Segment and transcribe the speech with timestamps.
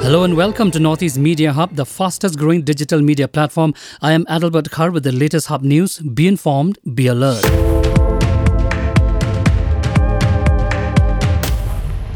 [0.00, 3.74] Hello and welcome to Northeast Media Hub, the fastest growing digital media platform.
[4.00, 5.98] I am Adalbert Khar with the latest Hub news.
[5.98, 7.67] Be informed, be alert.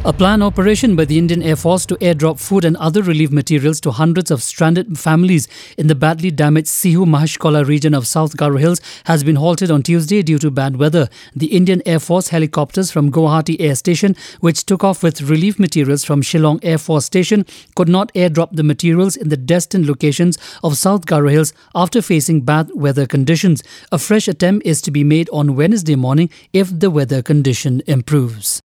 [0.05, 3.81] A planned operation by the Indian Air Force to airdrop food and other relief materials
[3.83, 5.47] to hundreds of stranded families
[5.79, 9.85] in the badly damaged Sihu Mahashkola region of South Garo Hills has been halted on
[9.85, 11.09] Tuesday due to bad weather.
[11.37, 16.03] The Indian Air Force helicopters from Guwahati Air Station, which took off with relief materials
[16.03, 20.77] from Shillong Air Force Station, could not airdrop the materials in the destined locations of
[20.77, 23.63] South Garo Hills after facing bad weather conditions.
[23.93, 28.63] A fresh attempt is to be made on Wednesday morning if the weather condition improves.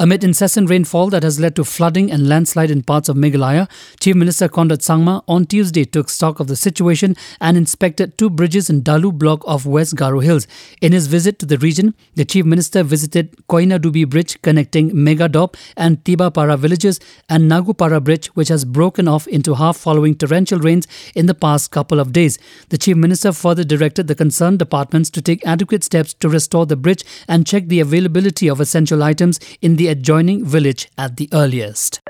[0.00, 4.14] Amid incessant rainfall that has led to flooding and landslide in parts of Meghalaya, Chief
[4.14, 8.82] Minister Conrad Sangma on Tuesday took stock of the situation and inspected two bridges in
[8.82, 10.46] Dalu block of West Garo Hills.
[10.80, 16.04] In his visit to the region, the Chief Minister visited Koinadubi Bridge connecting Megadop and
[16.04, 21.26] Tibapara villages and Nagupara Bridge, which has broken off into half following torrential rains in
[21.26, 22.38] the past couple of days.
[22.68, 26.76] The Chief Minister further directed the concerned departments to take adequate steps to restore the
[26.76, 32.00] bridge and check the availability of essential items in the adjoining village at the earliest.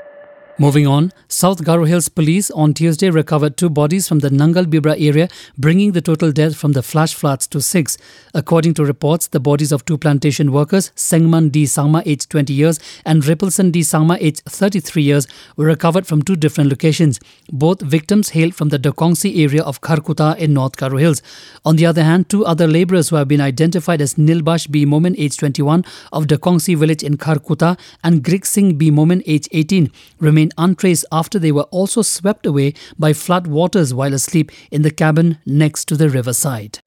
[0.61, 4.93] Moving on, South Garo Hills Police on Tuesday recovered two bodies from the Nangal Bibra
[4.99, 7.97] area, bringing the total death from the flash floods to six.
[8.33, 11.63] According to reports, the bodies of two plantation workers, Sengman D.
[11.63, 13.79] Sangma, aged 20 years, and Ripelson D.
[13.79, 17.21] Sangma, aged 33 years, were recovered from two different locations.
[17.53, 21.21] Both victims hailed from the Dokongsi area of Kharkuta in North Garo Hills.
[21.63, 24.85] On the other hand, two other labourers who have been identified as Nilbash B.
[24.85, 28.91] Momen, aged 21, of Dokongsi village in Kharkuta, and Grig Singh B.
[28.91, 34.13] Momen, aged 18, remain untraced after they were also swept away by flood waters while
[34.13, 36.79] asleep in the cabin next to the riverside.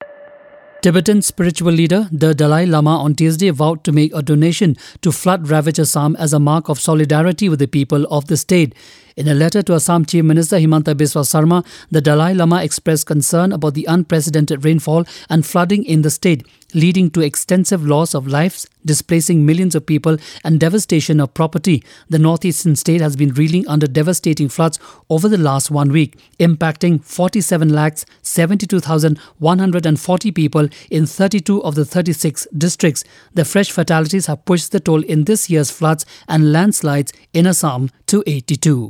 [0.83, 5.47] Tibetan spiritual leader, the Dalai Lama, on Tuesday vowed to make a donation to flood
[5.47, 8.75] ravaged Assam as a mark of solidarity with the people of the state.
[9.15, 13.51] In a letter to Assam Chief Minister Himanta Biswa Sarma, the Dalai Lama expressed concern
[13.51, 18.67] about the unprecedented rainfall and flooding in the state, leading to extensive loss of lives,
[18.83, 21.83] displacing millions of people, and devastation of property.
[22.09, 24.79] The northeastern state has been reeling under devastating floods
[25.11, 32.47] over the last one week, impacting 47 lakhs 72,140 people in 32 of the 36
[32.57, 33.03] districts.
[33.35, 37.91] The fresh fatalities have pushed the toll in this year's floods and landslides in Assam
[38.07, 38.89] to 82.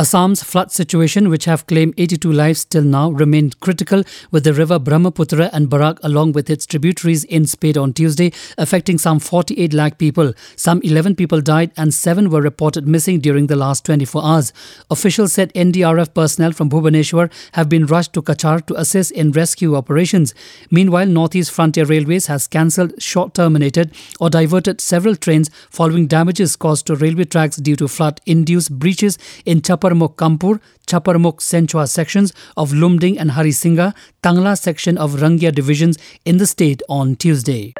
[0.00, 4.78] Assam's flood situation, which have claimed 82 lives till now, remained critical with the river
[4.78, 9.98] Brahmaputra and Barak along with its tributaries in spate on Tuesday, affecting some 48 lakh
[9.98, 10.32] people.
[10.56, 14.54] Some 11 people died and 7 were reported missing during the last 24 hours.
[14.90, 19.76] Officials said NDRF personnel from Bhubaneswar have been rushed to Cachar to assist in rescue
[19.76, 20.32] operations.
[20.70, 26.86] Meanwhile, Northeast Frontier Railways has cancelled, short terminated, or diverted several trains following damages caused
[26.86, 32.32] to railway tracks due to flood induced breaches in Chap Chaparmukh Kampur, Chaparmukh Senchua sections
[32.56, 37.74] of Lumding and Harisinga, Tangla section of Rangia divisions in the state on Tuesday.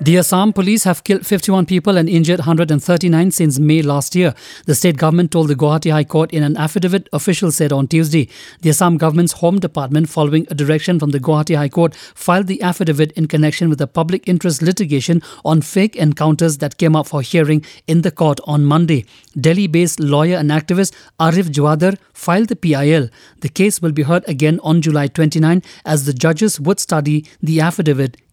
[0.00, 4.32] The Assam police have killed 51 people and injured 139 since May last year.
[4.64, 8.28] The state government told the Guwahati High Court in an affidavit officials said on Tuesday.
[8.62, 12.62] The Assam government's Home Department, following a direction from the Guwahati High Court, filed the
[12.62, 17.20] affidavit in connection with the public interest litigation on fake encounters that came up for
[17.20, 19.04] hearing in the court on Monday.
[19.40, 23.08] Delhi-based lawyer and activist Arif Jwadar filed the PIL.
[23.40, 27.60] The case will be heard again on July 29 as the judges would study the
[27.60, 28.16] affidavit